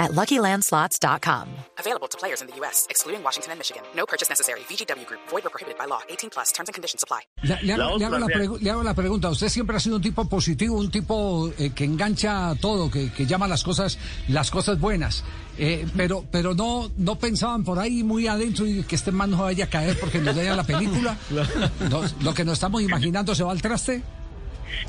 at 0.00 0.10
LuckyLandSlots.com. 0.12 1.46
Available 1.78 2.08
to 2.08 2.18
players 2.18 2.40
in 2.42 2.48
the 2.48 2.56
U.S., 2.60 2.86
excluding 2.90 3.22
Washington 3.22 3.52
and 3.52 3.58
Michigan. 3.60 3.82
No 3.94 4.04
purchase 4.06 4.28
necessary. 4.28 4.60
VGW 4.68 5.06
Group. 5.06 5.20
Void 5.30 5.44
or 5.46 5.50
prohibited 5.50 5.78
by 5.78 5.84
law. 5.86 6.00
18 6.08 6.30
plus. 6.30 6.50
Terms 6.52 6.68
and 6.68 6.74
conditions 6.74 7.02
apply. 7.04 7.20
Le, 7.44 7.56
le 7.62 7.72
hago, 7.74 7.98
le 7.98 8.04
hago 8.06 8.18
la 8.18 8.26
pregu- 8.26 8.58
le 8.60 8.70
hago 8.70 8.82
la 8.82 8.94
pregunta. 8.94 9.28
Usted 9.30 9.48
siempre 9.48 9.76
ha 9.76 9.80
sido 9.80 9.96
un 9.96 10.02
tipo 10.02 10.24
positivo, 10.28 10.76
un 10.78 10.90
tipo 10.90 11.50
eh, 11.58 11.70
que 11.74 11.84
engancha 11.84 12.54
todo, 12.60 12.90
que, 12.90 13.12
que 13.12 13.26
llama 13.26 13.46
las 13.46 13.62
cosas, 13.62 13.98
las 14.28 14.50
cosas 14.50 14.80
buenas. 14.80 15.22
Eh, 15.58 15.86
pero, 15.96 16.24
pero 16.30 16.54
no, 16.54 16.90
no 16.96 17.16
pensaban 17.18 17.62
por 17.64 17.78
ahí 17.78 18.02
muy 18.02 18.26
adentro 18.26 18.64
y 18.66 18.82
que 18.84 18.96
este 18.96 19.12
man 19.12 19.30
no 19.30 19.42
vaya 19.42 19.66
a 19.66 19.68
caer 19.68 19.98
porque 20.00 20.18
nos 20.18 20.34
daña 20.34 20.56
la 20.56 20.64
película. 20.64 21.16
No, 21.90 22.02
lo 22.22 22.34
que 22.34 22.44
nos 22.44 22.54
estamos 22.54 22.82
imaginando 22.82 23.34
se 23.34 23.42
va 23.44 23.52
al 23.52 23.60
traste. 23.62 24.02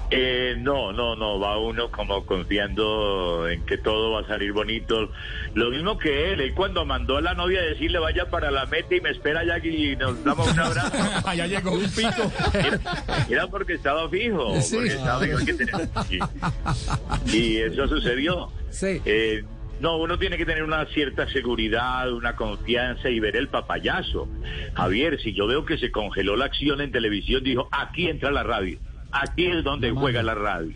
Eh, 0.10 0.56
no, 0.60 0.92
no, 0.92 1.16
no, 1.16 1.40
va 1.40 1.58
uno 1.58 1.90
como 1.92 2.26
confiando 2.26 3.48
en 3.48 3.66
que 3.66 3.78
todo 3.78 4.12
va 4.12 4.22
a 4.22 4.28
salir 4.28 4.52
bonito. 4.52 5.10
Lo 5.54 5.70
mismo 5.70 5.98
que 5.98 6.34
él, 6.34 6.42
él 6.42 6.54
cuando 6.54 6.86
mandó 6.86 7.18
a 7.18 7.22
la 7.22 7.34
novia 7.34 7.60
a 7.60 7.64
decirle 7.64 8.00
vaya 8.00 8.30
para 8.30 8.52
la 8.52 8.66
meta 8.66 8.96
y 8.96 9.02
me 9.02 9.10
espera 9.12 9.42
allá 9.42 9.58
y 9.66 9.96
nos 9.96 10.24
damos 10.24 10.52
un 10.52 10.60
abrazo. 10.60 10.92
Allá 11.26 11.48
llegó 11.48 11.72
un 11.72 11.90
pico. 11.90 12.32
Era, 12.54 12.80
era 13.30 13.48
porque 13.48 13.74
estaba 13.74 14.10
fijo, 14.10 14.60
Sí. 14.62 14.76
porque 14.76 14.90
estaba 14.94 15.20
fijo 15.22 15.38
que 15.46 15.56
y 17.38 17.58
eso 17.58 17.88
sucedió. 17.88 18.50
Sí. 18.70 19.02
Eh, 19.06 19.44
no, 19.80 19.98
uno 19.98 20.20
tiene 20.20 20.38
que 20.38 20.46
tener 20.46 20.64
una 20.64 20.86
cierta 20.88 21.28
seguridad, 21.32 22.12
una 22.12 22.36
confianza 22.36 23.10
y 23.10 23.20
ver 23.20 23.36
el 23.36 23.48
papayazo. 23.48 24.28
Javier, 24.76 25.20
si 25.22 25.34
yo 25.34 25.48
veo 25.48 25.66
que 25.66 25.78
se 25.78 25.90
congeló 25.92 26.36
la 26.36 26.46
acción 26.46 26.82
en 26.82 26.92
televisión, 26.92 27.44
dijo, 27.44 27.68
aquí 27.72 28.08
entra 28.08 28.30
la 28.32 28.44
radio, 28.44 28.78
aquí 29.12 29.46
es 29.48 29.64
donde 29.64 29.92
juega 29.92 30.24
la 30.24 30.36
radio. 30.36 30.74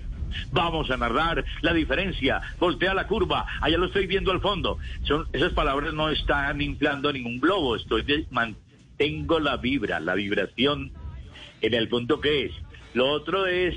Vamos 0.52 0.92
a 0.92 0.98
narrar 0.98 1.46
la 1.62 1.74
diferencia, 1.74 2.42
voltea 2.60 2.94
la 2.94 3.08
curva, 3.08 3.46
allá 3.62 3.78
lo 3.78 3.86
estoy 3.86 4.06
viendo 4.06 4.32
al 4.32 4.42
fondo. 4.42 4.78
Son, 5.04 5.28
esas 5.32 5.54
palabras 5.54 5.94
no 5.94 6.10
están 6.10 6.60
inflando 6.62 7.12
ningún 7.14 7.40
globo, 7.40 7.76
estoy 7.76 8.02
de- 8.04 8.26
mantengo 8.32 9.40
la 9.40 9.58
vibra, 9.58 10.00
la 10.00 10.14
vibración 10.16 10.92
en 11.62 11.74
el 11.74 11.88
punto 11.88 12.20
que 12.20 12.46
es. 12.48 12.52
Lo 12.94 13.10
otro 13.12 13.46
es, 13.46 13.76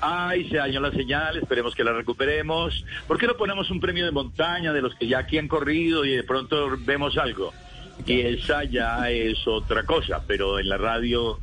ay, 0.00 0.48
se 0.50 0.56
dañó 0.58 0.80
la 0.80 0.90
señal, 0.92 1.38
esperemos 1.38 1.74
que 1.74 1.84
la 1.84 1.92
recuperemos. 1.94 2.84
¿Por 3.08 3.18
qué 3.18 3.26
no 3.26 3.34
ponemos 3.36 3.70
un 3.70 3.80
premio 3.80 4.04
de 4.04 4.12
montaña 4.12 4.72
de 4.74 4.82
los 4.82 4.94
que 4.96 5.06
ya 5.06 5.20
aquí 5.20 5.38
han 5.38 5.48
corrido 5.48 6.04
y 6.04 6.10
de 6.16 6.24
pronto 6.24 6.76
vemos 6.80 7.16
algo? 7.16 7.52
Y 8.06 8.20
esa 8.20 8.64
ya 8.64 9.08
es 9.10 9.46
otra 9.46 9.84
cosa, 9.84 10.22
pero 10.26 10.58
en 10.58 10.68
la 10.68 10.76
radio 10.76 11.38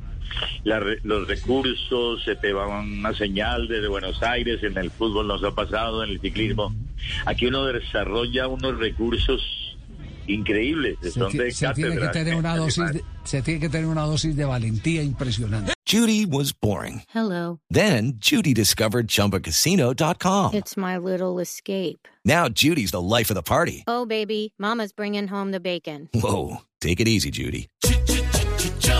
la 0.63 0.79
los 1.03 1.27
recursos, 1.27 2.23
se 2.23 2.35
te 2.35 2.53
va 2.53 2.67
una 2.67 3.13
señal 3.13 3.67
desde 3.67 3.87
Buenos 3.87 4.21
Aires, 4.23 4.63
en 4.63 4.77
el 4.77 4.89
fútbol 4.91 5.27
nos 5.27 5.43
ha 5.43 5.51
pasado, 5.51 6.03
en 6.03 6.11
el 6.11 6.19
ciclismo. 6.21 6.73
Aquí 7.25 7.47
uno 7.47 7.65
desarrolla 7.65 8.47
unos 8.47 8.77
recursos 8.77 9.41
increíbles, 10.27 10.97
Se, 11.01 11.11
son 11.11 11.31
ti- 11.31 11.37
de 11.39 11.51
se 11.51 11.73
tiene 11.73 11.97
que 11.97 12.07
tener 12.09 12.35
una 12.35 12.55
dosis, 12.55 12.93
de, 12.93 13.03
se 13.23 13.41
tiene 13.41 13.59
que 13.59 13.69
tener 13.69 13.87
una 13.87 14.03
dosis 14.03 14.35
de 14.35 14.45
valentía 14.45 15.01
impresionante. 15.03 15.73
Judy 15.85 16.25
was 16.25 16.53
boring. 16.53 17.01
Hello. 17.13 17.59
Then 17.69 18.13
Judy 18.19 18.53
discovered 18.53 19.07
ChumbaCasino.com. 19.07 20.53
It's 20.53 20.77
my 20.77 20.97
little 20.97 21.39
escape. 21.41 22.07
Now 22.23 22.47
Judy's 22.47 22.91
the 22.91 23.01
life 23.01 23.29
of 23.29 23.35
the 23.35 23.41
party. 23.43 23.83
Oh, 23.87 24.05
baby, 24.05 24.53
Mama's 24.57 24.93
bringing 24.93 25.27
home 25.27 25.51
the 25.51 25.59
bacon. 25.59 26.07
Whoa, 26.13 26.61
take 26.79 27.01
it 27.01 27.07
easy, 27.09 27.29
Judy. 27.31 27.67